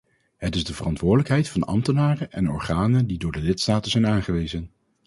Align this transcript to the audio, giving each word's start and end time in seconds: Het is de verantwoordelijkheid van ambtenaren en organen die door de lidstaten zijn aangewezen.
Het 0.37 0.55
is 0.55 0.63
de 0.63 0.73
verantwoordelijkheid 0.73 1.49
van 1.49 1.63
ambtenaren 1.63 2.31
en 2.31 2.49
organen 2.49 3.07
die 3.07 3.17
door 3.17 3.31
de 3.31 3.41
lidstaten 3.41 3.91
zijn 3.91 4.07
aangewezen. 4.07 4.71